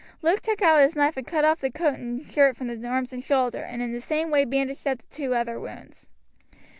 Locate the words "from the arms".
2.57-3.13